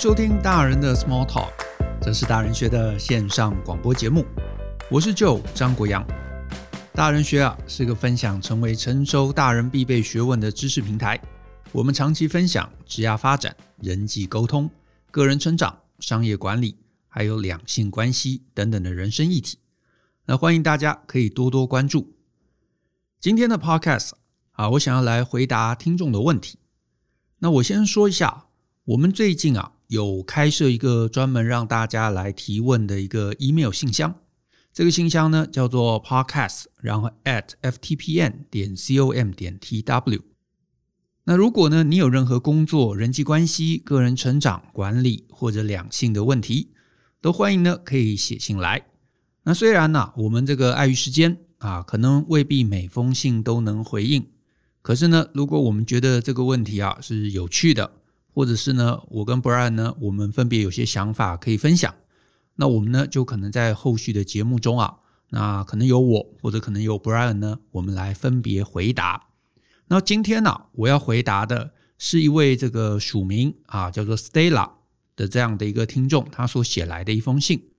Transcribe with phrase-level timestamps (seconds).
[0.00, 1.52] 收听大人的 Small Talk，
[2.00, 4.24] 这是大人学的线上广播节目。
[4.90, 6.02] 我是 Joe 张国阳。
[6.94, 11.20] 大人学啊是个分享成为成熟大人必备学问的知识平台。
[11.70, 14.70] 我们长期分享职业发展、人际沟通、
[15.10, 19.58] 个人成长、商业管理，还有两性关系等等的人生议题。
[20.24, 22.14] 那欢迎大家可以多多关注。
[23.20, 24.12] 今天的 Podcast
[24.52, 26.58] 啊，我想要来回答听众的问题。
[27.40, 28.46] 那我先说一下，
[28.86, 29.72] 我们最近啊。
[29.90, 34.14] 有开设一个专门让大家来提问的一个 email 信箱，
[34.72, 40.20] 这个信箱呢叫做 podcast，然后 at ftpn 点 com 点 tw。
[41.24, 46.68] 那如果呢你有任何工作、人际关系、个人成长、管理或者两性的问题，
[47.20, 48.86] 都欢迎呢可以写信来。
[49.42, 54.24] 那虽然呢、我们这个碍于时间啊，可能未必每封信都能回应，
[54.82, 57.90] 可是呢如果我们觉得这个问题啊是有趣的。
[58.32, 61.94] 或者是呢，我跟 Brian 呢，我们分别有些想法可以分享。
[62.56, 64.96] 那我们呢，就可能在后续的节目中啊，
[65.30, 69.28] 那可能有我，或者可能有 Brian 呢，我们来分别回答。
[69.88, 74.70] 那今天呢，我要回答的是一位这个署名啊，叫做 Stella
[75.16, 77.70] 的这样的一个听众，他所写来的一封信。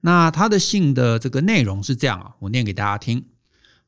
[0.00, 3.26] 那他的信的这个内容是这样啊，我念给大家听。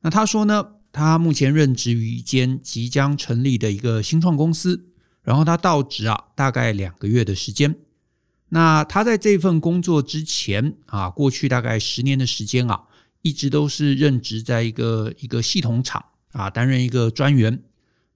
[0.01, 4.90] 那他说呢，他目前任职于一间即将成立的一个新创公司。
[5.23, 7.75] 然后他到职啊，大概两个月的时间。
[8.49, 12.83] 那他在这份工作之前啊，过去大概十年的时间啊，
[13.21, 17.63] 一直都是任职在一个一个系统厂啊，担任一个专员。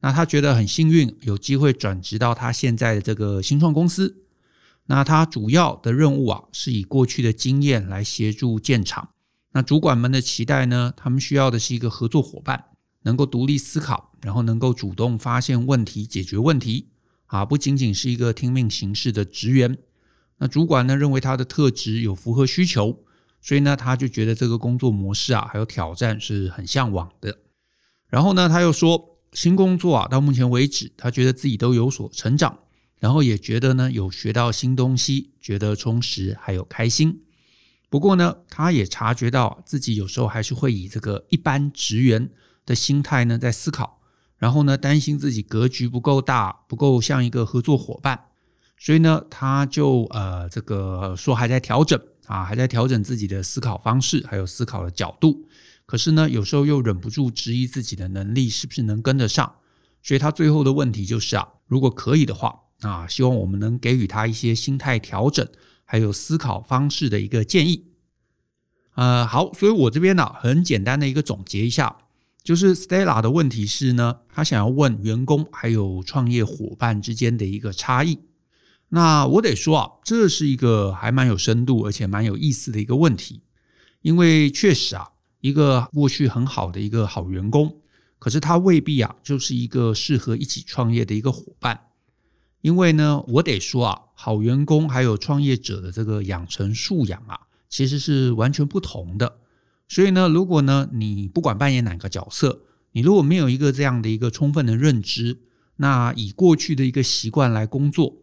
[0.02, 4.24] 那他觉得很幸运，有机会转职到他现在的这个新创公司。
[4.88, 9.10] 那他主要的任务啊，是以过去的经验来协助建厂。
[9.54, 12.66] 那主管们的期待呢，他们需要的是一个合作伙伴，
[13.04, 16.90] 能够独立思考，然后能够主动发现问题，解决问题。
[17.28, 19.78] 啊，不仅仅是一个听命行事的职员，
[20.38, 23.04] 那主管呢认为他的特质有符合需求，
[23.42, 27.40] 所以呢他就觉得这个工作模式啊还有挑战是很向往的。
[28.08, 32.60] 然后呢他又说，新工作啊到目前为止，他觉得自己都有所成长，
[33.00, 37.22] 然后也觉得呢有学到新东西，觉得充实还有开心。
[37.90, 42.30] 不过呢，他也察觉到自己有时候还是会以这个一般职员
[42.66, 43.95] 的心态呢在思考。
[44.46, 48.26] 然后呢，担心自己格局不够大，不够像一个合作伙伴，
[48.78, 55.48] 所以呢，他就呃这个说还在调整啊，还在调整自己的思考方式，还有思考的角度。
[55.88, 59.52] 可是呢，有时候又忍不住质疑自己的能力是不是能跟得上。
[60.04, 65.48] 所以他最后的问题就是啊，如果可以的话啊，希望我们能给予他一些心态调整，
[65.86, 67.86] 还有思考方式的一个建议。
[68.94, 71.98] 呃，好，所以我这边呢，很简单的一个总结一下。
[72.46, 78.20] 就是 Stella 的问题是呢，他想要问员工还有创业伙伴之间的一个差异。
[78.90, 83.42] 那我得说啊，这是一个还蛮有深度而且蛮有意思的一个问题，
[84.04, 85.10] 因为确实啊，
[85.42, 87.82] 一个过去很好的一个好员工，
[88.20, 91.88] 可是他未必啊就是一个适合一起创业的一个伙伴。
[92.62, 99.40] 因为呢，我得说啊，好员工还有创业者的这个养成素养啊，其实是完全不同的。
[99.88, 105.40] 所以呢，如果呢，你不管扮演哪个角色，你如果没有一个这样的一个充分的认知，
[105.76, 108.16] 那以过去的一个习惯来工作，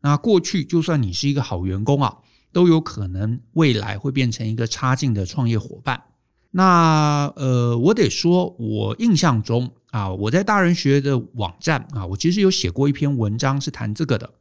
[0.00, 2.18] 那过去就算你是一个好员工啊，
[2.52, 6.02] 都有可能未来会变成一个差劲的创业伙伴。
[6.52, 14.32] 那呃，我得说，我印象中啊，我在大人学的网站啊，我其实有写过一篇文章是谈这个的。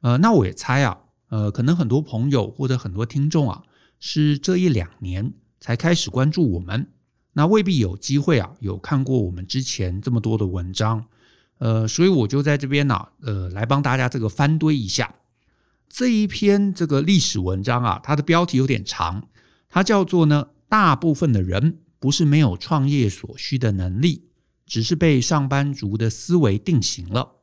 [0.00, 0.98] 呃，那我也猜啊，
[1.28, 3.62] 呃，可能很多朋友或者很多听众啊，
[3.98, 5.34] 是这一两年。
[5.64, 6.88] 才开始关注我们，
[7.32, 11.06] 那未必有机会啊，有看过我们之前这么多的文章，
[11.56, 15.14] 呃，所以我就在这边呢，呃，来帮大家这个翻堆一下
[15.88, 19.26] 这一篇这个历史文章啊，它的标题有点长，
[19.70, 24.24] 它叫做呢，大部分的人不是没有创业所需的能力，
[24.66, 27.36] 只是被上班族的思维定型了。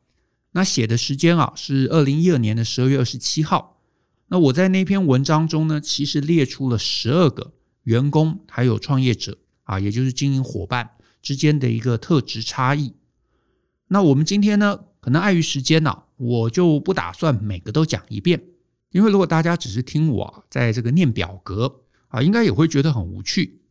[0.51, 3.81] 那写的时间啊是二零一二年的十二月二十七号。
[4.27, 7.53] 那我在那篇文章中呢，其实列出了十二个。
[7.83, 10.91] 员工还有创业者啊，也就是经营伙伴
[11.21, 12.93] 之间的一个特质差异。
[13.87, 18.41] 那我们今天呢，可能碍于时间呢，我就不打算每个都讲一遍，
[18.91, 23.61] 因为如果大家只是听我在这个念表格啊，应该也会觉得很无趣。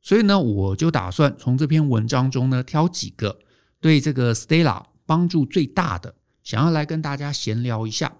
[0.00, 3.40] 所以呢，我就打算从这篇文章中呢，挑几个
[3.80, 8.18] 对这个 Stella 帮助最大的，想要来跟大家闲聊一下。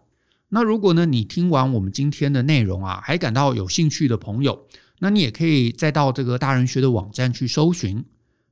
[0.49, 4.67] 那如果呢，你听完我们今天的内容啊，还感到有兴趣的朋友，
[4.99, 8.05] 那你也可以再到这个大人学的网站去搜寻。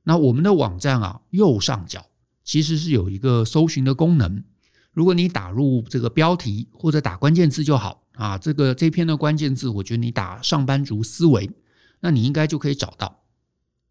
[0.03, 2.05] 那我们的网站啊，右上角
[2.43, 4.43] 其实是有一个搜寻的功能。
[4.91, 11.49] 如果你打入这个标题或者打关键字就好啊，这个这篇的关键字，我觉得你打上班族思维，
[12.01, 13.23] 那你应该就可以找到。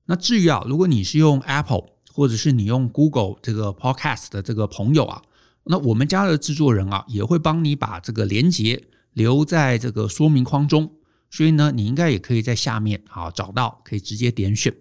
[0.04, 5.22] 那至于啊，如果你是用 Apple 或者是你用 Google 这个 Podcast 的这个朋友啊，
[5.64, 8.84] 那我们家的制作人啊也会帮你把这个连接
[9.14, 10.92] 留在这个说明框中，
[11.32, 14.72] 所以呢，你应该也可以在下面啊找到，可以直接点选。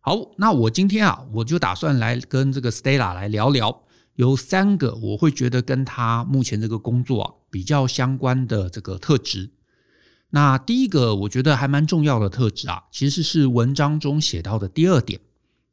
[0.00, 3.84] 好，那我今天啊，我就打算来跟这个 Stella 来聊聊。
[4.16, 9.50] 有三个我会觉得跟他目前这个工作啊比较相关的这个特质。
[10.30, 15.20] 那第一个我觉得还蛮重要的特质啊，其实是文章中写到的第二点，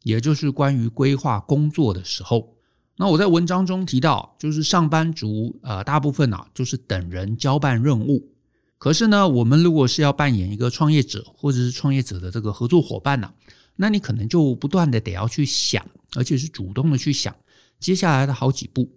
[0.04, 2.56] 也就是关于规划工作的时候。
[2.98, 8.30] 那我在文章中提到，就是上班族呃大部分啊就是等人交办任务，
[8.78, 13.34] 可是呢，我们如果是要扮演一个创业者或者是创业者的这个合作伙伴呢，
[13.76, 15.84] 那你可能就不断的得要去想，
[16.16, 17.36] 而且是主动的去想。
[17.80, 18.92] 接下来的好几步，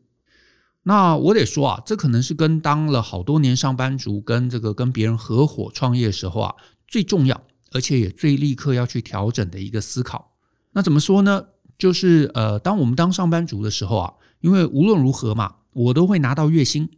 [0.83, 6.55] 那我得说啊，这可能是跟当了好多年上班族，跟这个跟别人合伙创业的时候啊，
[6.87, 7.43] 最重要，
[7.73, 10.33] 而且也最立刻要去调整的一个思考。
[10.73, 11.45] 那怎么说呢？
[11.79, 16.89] 就是呃，当我们当上班族的时候啊，因为无论如何嘛，我都会拿到月薪。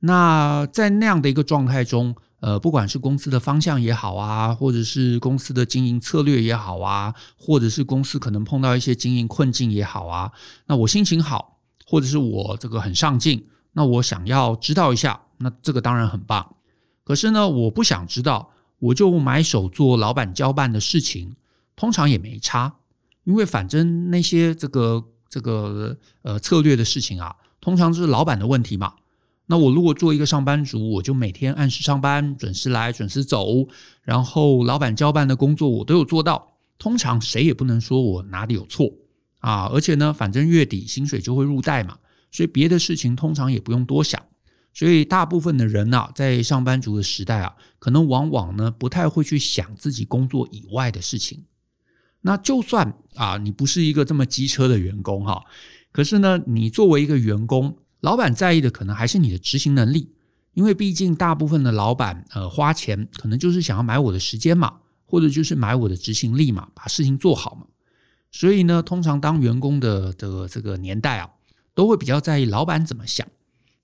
[0.00, 10.30] 那在那样的一个状态中，呃，不管是公司的方向也好啊，或者是公司的经营策略也好啊，或者是公司可能碰到一些经营困境也好啊，
[10.66, 16.54] 那我心情好，或者是我这个很上进，那我想要知道一下，那这个当然很棒。
[17.02, 21.34] 可是呢，我不想知道，我就买手做老板交办的事情，
[21.74, 22.76] 通常也没差，
[23.24, 28.94] 因为反正那些这个这个呃策略的事情啊，通常是老板的问题嘛。
[29.50, 33.66] 那我如果做一个上班族，我就每天按时上班，准时来，准时走，
[34.02, 38.92] 然后老板交办的工作我都有做到，通常谁也不能说我哪里有错
[39.40, 39.64] 啊。
[39.72, 41.96] 而且呢，反正月底薪水就会入袋嘛，
[42.30, 44.22] 所以别的事情通常也不用多想。
[44.74, 51.42] 所以大部分的人啊，在上班族的时代啊，可能往往呢不太会去想自己工作以外的事情。
[52.20, 55.42] 那就算啊，你不是一个这么机车的员工哈，
[55.90, 57.78] 可是呢，你作为一个员工。
[58.00, 60.12] 老板在意的可能还是你的执行能力，
[60.54, 67.66] 因为毕竟大部分的老板，呃，花钱可能就是想要买我的时间嘛，或者就是买我的执行力嘛，把事情做好嘛。
[68.30, 71.28] 所以呢，通常当员工的的这个年代啊，
[71.74, 73.26] 都会比较在意老板怎么想，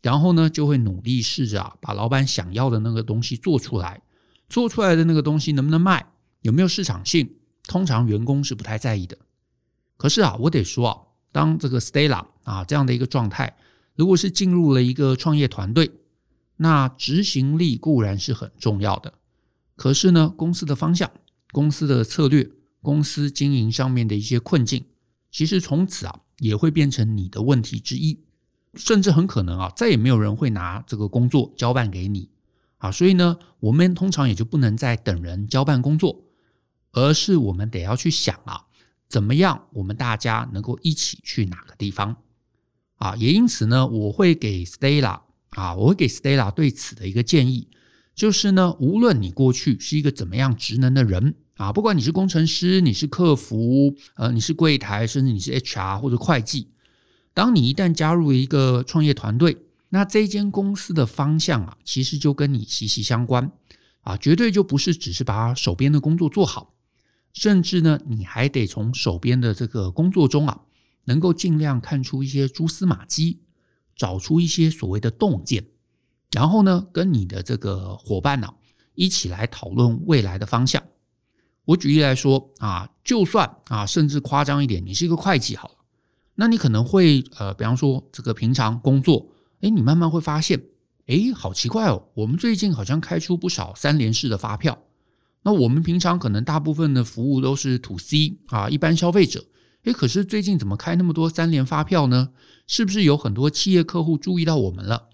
[0.01, 4.01] 然后呢，就会努力试着啊，把老板想要的那个东西做出来。
[4.49, 6.07] 做出来的那个东西能不能卖，
[6.43, 7.29] 有没有市场性，
[7.67, 9.19] 通常员工是不太在意的。
[9.97, 10.99] 可是啊，我得说啊，
[11.33, 13.57] 当这个 Stella 啊这样的一个状态。
[13.97, 15.91] 如果是进入了一个创业团队，
[16.57, 19.15] 那执行力固然是很重要的，
[19.77, 21.11] 可是呢，公司的方向、
[21.53, 22.51] 公司的策略、
[22.81, 24.85] 公司经营上面的一些困境，
[25.31, 28.21] 其实从此啊也会变成你的问题之一，
[28.75, 32.29] 甚至很可能啊再也没有人会拿这个工作交办给你
[32.79, 36.25] 啊，所以呢，我们通常也就不能再等人交办工作，
[36.93, 38.67] 而是我们得要去想啊，
[39.09, 42.17] 怎么样我们大家能够一起去哪个地方。
[43.05, 45.21] 啊，也因此呢，我会给 Stella
[45.51, 47.69] 啊，我会给 Stella 对此的一个建议，
[48.15, 56.69] 就是呢，无论你过去是一个怎么样职能的人啊，不管你是工程师，你是客服，呃，你是柜台，甚至你是 HR 或者会计，
[57.35, 59.59] 当你一旦加入一个创业团队，
[59.91, 63.53] 那这间公司的方向啊，其实就跟你息息相关
[64.01, 66.73] 啊，绝对就不是只是把手边的工作做好，
[67.35, 70.63] 甚至呢，你还得从手边的这个工作中啊。
[71.05, 73.41] 能够尽量看出一些蛛丝马迹，
[73.95, 75.67] 找出一些所谓的洞见，
[76.33, 78.55] 然后呢，跟你的这个伙伴呢、
[78.95, 80.83] 一起来讨论未来的方向。
[81.67, 85.75] 我举例来说啊，就算啊，甚至夸张一点，你是一个会计好了，
[86.35, 89.29] 那你可能会呃，比方说这个平常工作，
[89.61, 90.63] 诶，你慢慢会发现，
[91.07, 94.79] 诶，好奇怪哦，我们最近好像开出不少三联式的发票。
[95.43, 99.45] 那我们平常可能大部分的服务都是 to C 啊，一般消费者。
[99.85, 102.31] 诶，可是最近怎么开那么多三联发票呢？
[102.67, 105.11] 是不是有很多企业客户注意到我们了？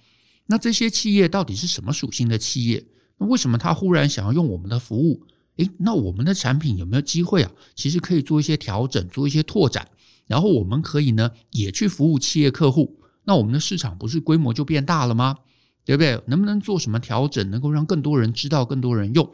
[0.47, 2.87] 那这些企业到底是什么属性的企业？
[3.19, 5.27] 那为什么他忽然想要用我们的服务？
[5.57, 7.50] 诶，那我们的产品有没有机会啊？
[7.75, 9.89] 其实可以做一些调整，做一些拓展，
[10.27, 13.00] 然后我们可以呢也去服务企业客户。
[13.25, 15.39] 那我们的市场不是规模就变大了吗？
[15.85, 16.23] 对不对？
[16.29, 19.29] 能不能做什么调整，能够让更多人知道，更多人用？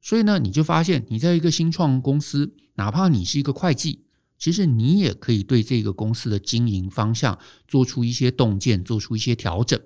[0.00, 4.04] 所以呢，你就发现你在一个新创公司，哪怕你是一个会计。
[4.38, 9.78] 其实你也可以对这个公司的经营方向做出一些洞见，做出一些调整。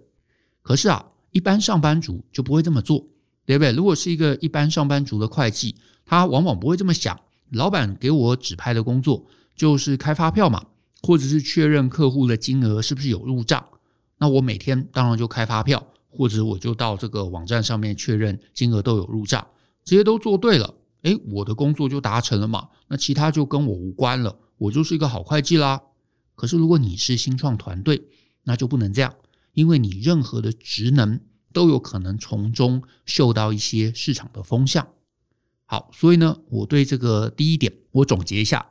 [0.61, 3.07] 可是啊，一般上班族就不会这么做，
[3.47, 3.73] 对不对？
[3.73, 7.19] 如果是一个一般上班族的会计，他往往不会这么想。
[7.51, 10.65] 老板给我指派的工作就是开发票嘛，
[11.03, 13.67] 或者是确认客户的金额是不是有入账。
[14.19, 19.47] 那我每天当然就开发票，或者我就到这个网站上面确认金额都有入账，
[19.85, 22.69] 这些都做对了，诶，我的工作就达成了嘛。
[22.89, 25.83] 那其他就跟我无关了，我就是一个好会计啦。
[26.35, 28.09] 可是如果你是新创团队，
[28.45, 29.15] 那就不能这样，
[29.53, 31.21] 因为你任何的职能
[31.53, 34.89] 都有可能从中嗅到一些市场的风向。
[35.65, 38.71] 好，所以呢，我对这个第一点，我总结一下：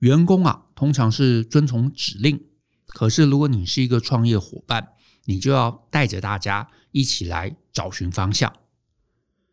[0.00, 2.46] 员工啊，通常是遵从指令。
[2.86, 4.92] 可是如果你是一个创业伙伴，
[5.24, 8.52] 你就要带着大家一起来找寻方向。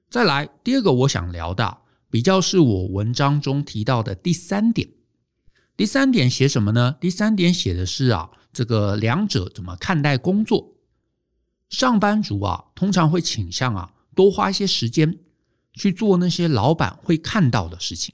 [0.10, 1.80] 再来，第二个我想聊的，
[2.10, 4.90] 比较是我文章中提到的第三点。
[5.76, 6.98] 第三点写什么呢？
[7.00, 10.76] 第三点写的是啊，这个两者怎么看待工作？
[11.70, 15.20] 上班族啊，通常会倾向啊，多花一些时间。
[15.76, 18.14] 去做那些老板会看到的事情。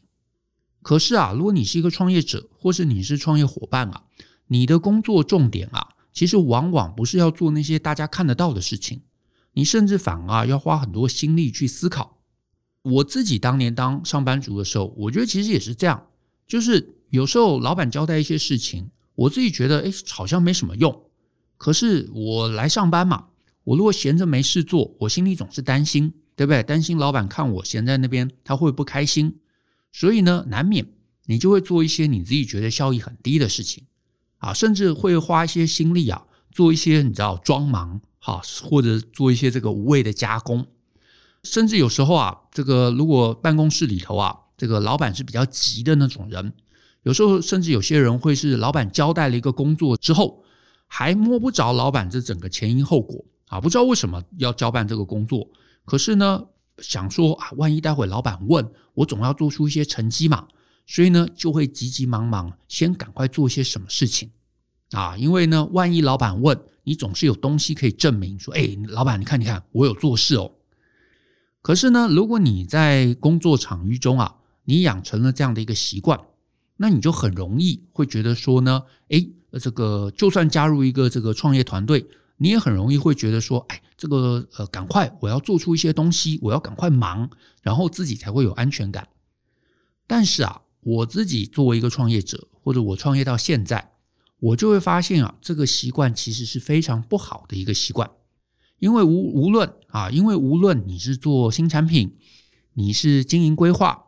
[0.81, 4.05] 可是啊，如果你是一个创业者，或是你是创业伙伴啊，
[4.47, 9.01] 你的工作重点啊，其实往往不是要做那些大家看得到的事情，
[9.51, 12.21] 你甚至反而啊，要花很多心力去思考。
[12.81, 16.07] 我自己当年当上班族的时候，我觉得其实也是这样，
[16.47, 21.03] 就是有时候老板交代一些事情，我自己觉得诶，好像没什么用。
[21.57, 23.27] 可是我来上班嘛，
[23.63, 26.13] 我如果闲着没事做，我心里总是担心。
[26.39, 26.63] 对不对？
[26.63, 29.39] 担心老板看我闲在那边，他会不开心，
[29.91, 30.87] 所以呢，难免
[31.25, 33.83] 你就会做一些你自己觉得效益很低的事情
[34.37, 40.65] 啊，甚至会花一些心力啊，做一些你知道装忙哈，或者做一些这个无谓的加工，
[41.43, 46.53] 甚至有时候啊，这个如果办公室里头啊，这个老板是比较急的那种人，
[47.09, 50.43] 有时候甚至有些人会是老板交代了一个工作之后，
[50.85, 55.49] 还摸不着老板这整个前因后果啊，不知道为什么要交办这个工作。
[55.85, 56.43] 可是呢，
[56.77, 60.47] 想说啊，万一待会老板问我，总要做出一些成绩嘛，
[60.85, 64.29] 所以呢，就会急急忙忙先赶快做些什么事情
[64.91, 65.17] 啊。
[65.17, 70.51] 因为呢，万一老板问你，总是有东西可以证明说，哎，老板，你看，你看，我有做事哦。
[71.63, 74.35] 可是呢，如果你在工作场域中啊，
[74.65, 76.19] 你养成了这样的一个习惯，
[76.81, 79.27] 那你就很容易会觉得说呢，哎，
[79.59, 82.07] 这个就算加入一个这个创业团队。
[82.41, 87.29] 你也很容易会觉得说，哎，这个呃，赶快我要做出一些东西，我要赶快忙，
[87.61, 89.09] 然后自己才会有安全感。
[90.07, 93.91] 但是啊，我自己作为一个创业者，或者我创业到现在，
[94.39, 98.09] 我就会发现啊，这个习惯其实是非常不好的一个习惯。
[98.77, 102.15] 因为无无论啊，因为无论你是做新产品，
[102.75, 104.05] 你是经营规划，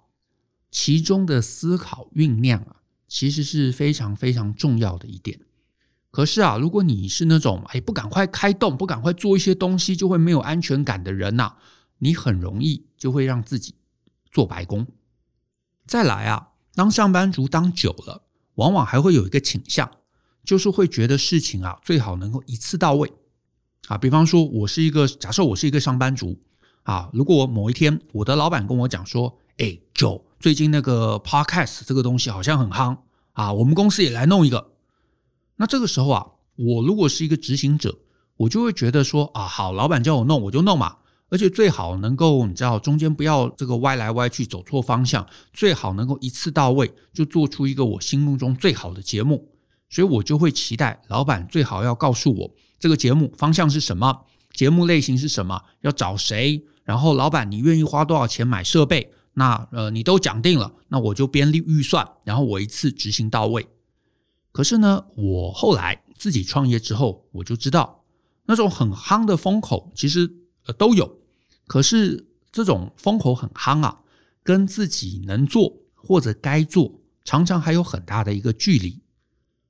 [0.72, 5.42] 其中的思考酝酿啊，其实是非常非常重要的一点。
[6.10, 11.56] 可是啊，如果你是那种哎，不赶快开动，不赶快做一些东西，就会没有安全感的人呐，
[12.00, 13.75] 你很容易就会让自己
[14.32, 14.88] 做白工。
[15.86, 18.24] 再来啊，当上班族当久了，
[18.56, 19.90] 往往还会有一个倾向，
[20.44, 23.12] 就是会觉得事情啊最好能够一次到位
[23.88, 23.98] 啊。
[23.98, 26.40] 比方说，我是一个假设我是一个上班族
[26.84, 32.98] 啊，如果某一天我的老板跟我讲说，哎就最近那个 Podcast 这个东西好像很夯
[33.34, 34.72] 啊，我们公司也来弄一个。
[35.58, 38.00] 那这个时候啊，我如果是一个执行者，
[38.38, 40.98] 我就会觉得说啊，好，老板叫我弄，我就弄嘛。
[41.29, 49.50] 而且最好能够，你知道，中间不要这个歪来歪去，走错方向，最好能够一次到位，就做出一个我心目中最好的节目。
[49.89, 63.68] 所以我就会期待老板最好要告诉我这个节目方向是什么，节目类型是什么，要找谁，然后老板你愿意花多少钱买设备，那呃你都讲定了，那我就编立预算，然后我一次执行到位。
[64.52, 68.04] 可是呢，我后来自己创业之后，我就知道
[68.46, 70.30] 那种很夯的风口其实
[70.66, 71.20] 呃都有，
[71.68, 74.02] 可是这种风口很夯啊，
[74.44, 79.00] 跟自己能做或者该做，常常还有很大的一个距离。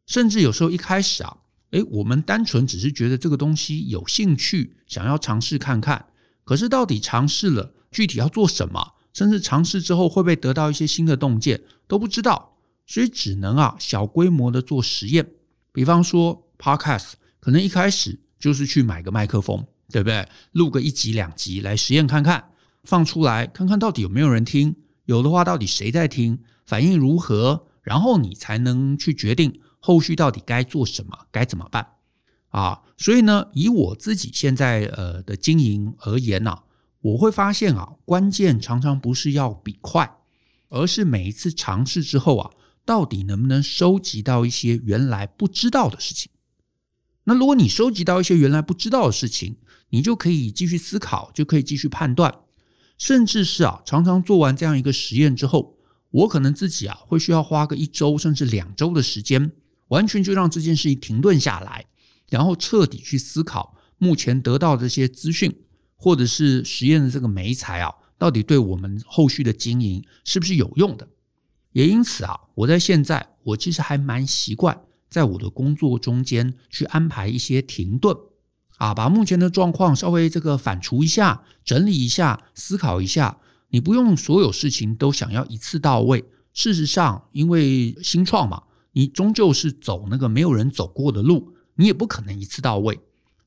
[0.08, 1.38] 甚至有时候一开始啊，
[1.70, 6.08] 诶，我们单纯只是觉得这个东西有兴趣，想要尝试看看。
[6.44, 12.58] 可是到底尝试了，具体要做什么，甚至尝试之后会不会得到一些新的洞见，都不知道。
[12.88, 15.26] 所以只能啊小规模的做实验，
[15.72, 20.28] 比方说 Podcast，可能一开始就是去买个麦克风，对不对？
[20.52, 22.52] 录个一集两集来实验看看，
[22.84, 24.76] 放出来看看到底有没有人听，
[25.06, 31.88] 有的话到底谁在听，反应如何，然后你才能去决定后续到底该做什么，该怎么办
[32.50, 32.82] 啊？
[32.98, 36.60] 所以呢，以我自己现在呃的经营而言呢，
[37.02, 40.18] 我会发现啊，关键常常不是要比快，
[40.70, 42.52] 而是每一次尝试之后啊。
[42.84, 46.32] 到底能不能收集到一些原来不知道的事情？
[47.26, 49.58] 那如果你收集到一些原来不知道的事情，
[49.90, 52.40] 你就可以继续思考，就可以继续判断，
[52.98, 55.78] 甚至是啊，常常做完这样一个实验之后，
[56.10, 59.52] 我可能自己啊会需要花个一周甚至两周的时间，
[59.90, 61.86] 完全就让这件事情停顿下来，
[62.30, 65.56] 然后彻底去思考目前得到这些资讯，
[66.02, 71.08] 或者是实验的这个媒材啊，到底对我们后续的经营是不是有用的？
[71.74, 78.18] 也因此啊，我在现在我其实还蛮习惯在我的工作中间去安排一些停顿
[78.78, 83.38] 啊，把目前的状况稍微这个反刍一下、整理一下、思考一下。
[83.70, 86.26] 你不用所有事情都想要一次到位。
[86.52, 93.00] 事实上，因为新创嘛，你终究是走那个没有人走过的路，你也不可能一次到位。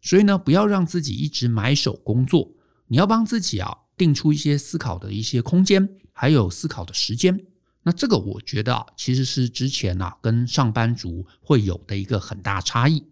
[0.05, 2.53] 所以呢，不要让自己一直埋首工作，
[2.89, 7.47] 你要帮自己啊定出一些思考的一些空间，还有思考的时间。
[7.85, 13.03] 那这个我觉得啊，其实是之前啊跟上班族会有的一个很大差异。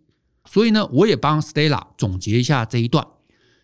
[0.44, 3.06] 所以呢，我也帮 Stella 总结一下这一段，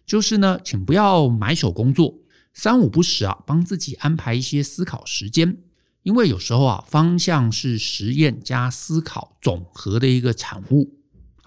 [0.06, 2.14] 就是呢，请不要埋首工作。
[2.54, 5.58] 三五不时啊，帮自己安排一些思考时间，
[6.02, 10.97] 因为有时候啊，方向是实验加思考总和的一个产物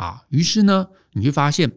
[0.02, 0.24] 啊。
[0.30, 1.72] 于是呢，你会发现，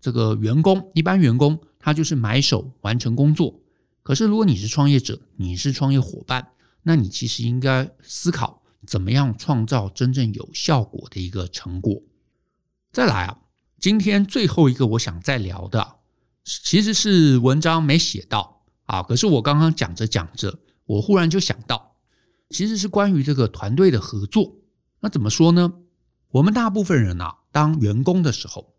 [0.00, 3.60] 这个员工一般员工他就是买手完成工作。
[4.02, 6.48] 可是如果你是创业者，你是创业伙伴，
[6.82, 12.02] 那你其实应该思考怎么样创造真正有效果的一个成果。
[12.90, 13.38] 再来啊，
[13.78, 15.96] 今天最后一个我想再聊的，
[16.44, 18.56] 其实是文章没写到。
[18.86, 19.02] 啊！
[19.02, 21.96] 可是我刚刚讲着讲着，我忽然就想到，
[22.50, 24.54] 其实是关于这个团队的合作。
[25.00, 25.72] 那怎么说呢？
[26.30, 28.74] 我们大部分人啊，当员工的时候，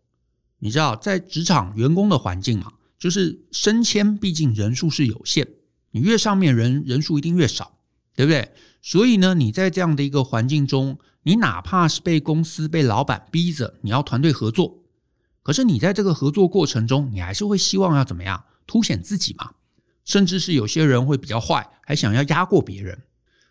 [0.60, 5.48] 你知道，在职场员工的环境嘛，就是升迁，毕竟人数是有限，
[5.90, 7.80] 你越上面人人数一定越少，
[8.14, 8.52] 对不对？
[8.80, 14.84] 所以呢，你在这样的一个环境中，你哪怕是被公司、被老板逼着你要团队合作，
[15.42, 19.54] 可是你在这个合作过程中，你还是会希望要怎么样凸显自己嘛？
[20.04, 23.02] 甚至是有些人会比较坏，还想要压过别人。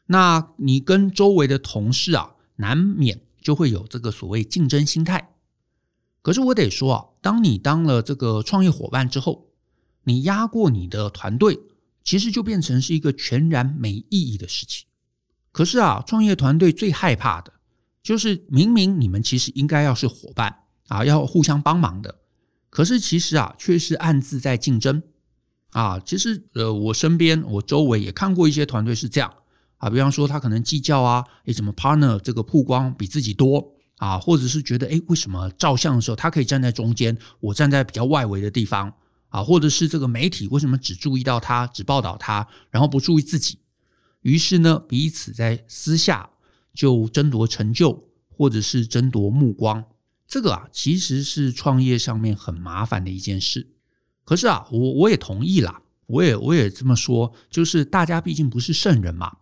[0.06, 5.34] 那你跟周围的同事啊，难免就会有这个所谓竞争心态。
[6.22, 9.48] 可是我得说啊，当你当了这个创业伙伴之后，
[10.04, 11.58] 你压过你的团队，
[12.04, 14.86] 其实就变成是一个全然没意义的事情。
[15.54, 17.54] 可是啊，创业团队最害怕的
[18.04, 22.20] 就是明明你们其实应该要是伙伴啊，要互相帮忙的，
[22.70, 25.02] 可是其实啊，却是暗自在竞争。
[25.70, 29.34] 啊，其实呃，我身边我周围也看过一些团队是这样
[29.78, 38.94] 啊，比方说他可能计较啊，诶，怎么 partner 这个曝光比自己多啊，或者是觉得诶，为什么照相的时候他可以站在中间，我站在比较外围的地方
[39.30, 43.60] 啊，或者是这个媒体为什么只注意到他，只报道他，然后不注意自己，
[44.22, 46.30] 于是呢，彼此在私下
[46.74, 49.84] 就争夺成就，或者是争夺目光，
[50.28, 53.68] 这个啊，其实是创业上面很麻烦的一件事。
[54.24, 59.38] 可是啊，我我也同意啦，我也我也这么说，就是大家毕竟不是圣人嘛，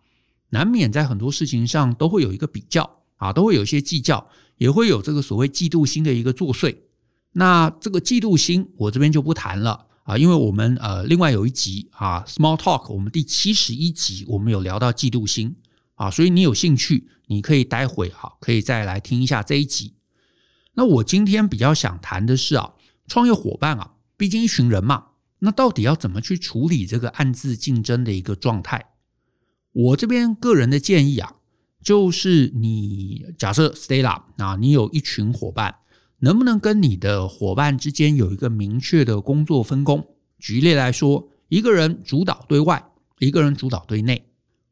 [0.56, 6.74] 难免在很多事情上都会有一个比较啊，都会有一些计较，也会有这个所谓嫉妒心的一个作祟。
[7.32, 15.54] 那这个嫉妒心，我这边就不谈了啊，因为我们呃另外有一集啊，Small Talk，我们第七十一集我们有聊到嫉妒心
[15.96, 19.92] 啊，所以你有兴趣，你可以待会哈可以再来听一下这一集。
[20.72, 22.72] 那我今天比较想谈的是啊，
[23.06, 23.92] 创业伙伴啊。
[24.16, 25.08] 毕竟一群人嘛，
[25.40, 28.82] 那到底要怎么去处理这个暗自竞争的一个状态？
[29.76, 31.34] 我这边个人的建议啊，
[31.82, 35.74] 就是你假设 Stella 啊，你有一群伙伴，
[36.20, 40.02] 能不能跟你的伙伴之间有一个明确的工作分工？
[40.38, 44.26] 举例来说，一个人主导对外，一个人主导对内，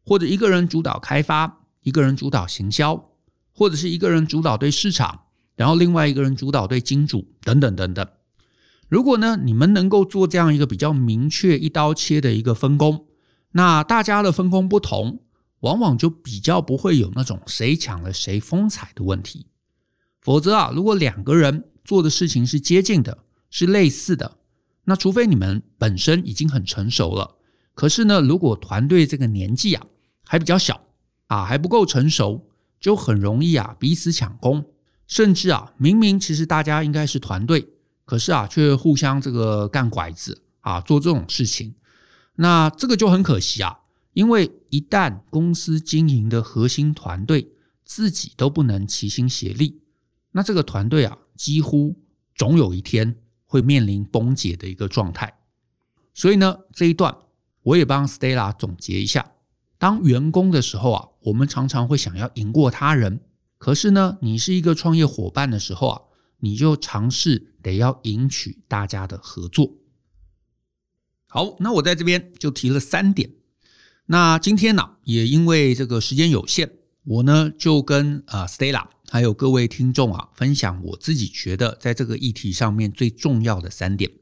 [0.07, 3.11] 或者一个人主导开发，一个人主导行销，
[3.53, 8.07] 或者是一个人主导对市场，然后另外一个人主导对金主，等等等等。
[8.89, 13.05] 如果呢，你们能够做这样一个比较明确、一刀切的一个分工，
[13.57, 15.21] 那大家的分工不同，
[15.61, 19.47] 往往就比较不会有那种谁抢了谁风采的问题。
[20.21, 23.19] 否则啊，如果两个人做的事情是接近的、
[23.51, 24.39] 是类似的，
[24.87, 27.37] 那除非你们本身已经很成熟了，
[27.75, 29.87] 可是呢，如果团队这个年纪啊
[30.25, 30.81] 还比较小
[31.29, 32.49] 啊，还不够成熟，
[32.81, 34.65] 就很容易啊彼此抢功，
[35.07, 37.69] 甚至啊明明其实大家应该是团队。
[38.05, 41.75] 可是啊，却互相这个干拐子啊，做这种事情，
[42.37, 43.81] 那这个就很可惜啊。
[44.13, 47.51] 因为一旦公司经营的核心团队
[47.85, 49.83] 自己都不能齐心协力，
[50.33, 51.97] 那这个团队啊，几乎
[52.35, 55.39] 总有一天会面临崩解的一个状态。
[56.13, 57.17] 所以呢，这一段
[57.63, 59.33] 我也帮 Stella 总结一下：
[59.79, 63.19] 当员工的时候啊，我们常常会想要赢过他人；
[63.59, 66.01] 可是呢，你是一个创业伙伴的时候啊。
[66.41, 69.79] 你就尝试得要赢取大家的合作。
[71.35, 73.29] 好，那我在这边就提了三点。
[74.07, 76.71] 那今天呢，也因为这个时间有限，
[77.03, 84.13] 我呢就跟啊 Stella 还有各位听众啊，分享我自己觉得在这个议题上面最重要的三点。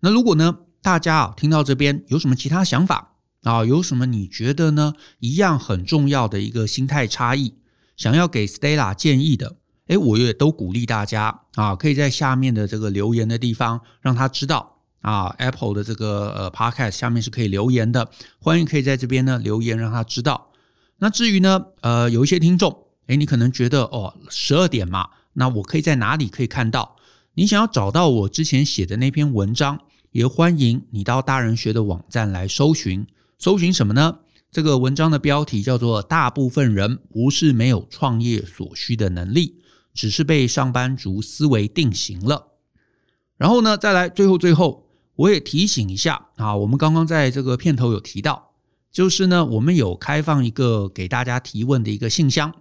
[0.00, 7.54] 那如果呢，大家啊听到这边有什么其他想法啊，有什么你觉得呢一样很重要的一个心态差异，
[7.96, 14.71] 想要给 Stella 建议的，诶，我也都鼓励大家啊，可以在下面的这个留言的地方让他知道
[15.02, 18.10] 啊，Apple 的这个呃 Podcast 下面是可以留言的，
[18.40, 20.50] 欢迎可以在这边呢留言让他知道。
[20.98, 26.96] 那至于呢，呃，有一些听众，诶，你可能觉得哦，十二点嘛，那我可以在哪里可以看到？
[27.34, 29.80] 你想要找到我之前写的那篇文章，
[30.12, 33.06] 也欢迎你到大人学的网站来搜寻。
[33.38, 34.18] 搜寻什么呢？
[34.52, 39.56] 这个文章的标题叫做“大部分人不是没有创业所需的能力，
[39.94, 42.48] 只是被上班族思维定型了”。
[43.38, 44.86] 然后呢，再来最后最后，
[45.22, 48.50] 我也提醒一下啊，我们刚刚在这个片头有提到。
[48.90, 52.52] 就是呢，我们有开放一个给大家提问的一个信箱，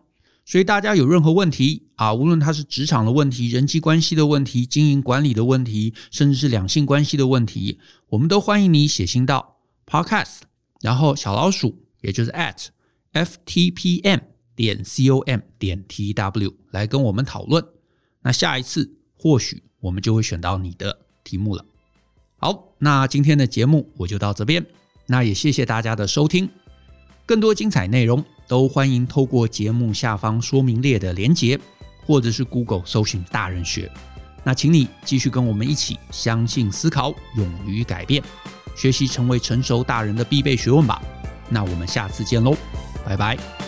[0.46, 10.42] 所以大家有任何问题啊，无论它是职场的问题、人际关系的问题、经营管理的问题，甚至是两性关系的问题，我们都欢迎你写信到 podcast，
[10.80, 12.68] 然后小老鼠，也就是 at
[13.12, 14.22] ftpm
[14.56, 17.66] 点 com 点 tw 来跟我们讨论。
[18.22, 21.66] 那下一次或许我们就会选到你的题目了。
[22.42, 24.66] 好，那今天的节目我就到这边。
[25.06, 26.50] 那也谢谢大家的收听，
[27.24, 31.60] 更多精彩内容都欢迎透过节目下方说明列的连结，
[32.04, 33.92] 或者是 Google 搜寻大人学。
[34.44, 38.24] 那请你继续跟我们一起相信、思考、勇于改变，
[38.76, 41.00] 学习成为成熟大人的必备学问吧。
[41.48, 42.58] 那我们下次见喽，
[43.06, 43.61] 拜拜。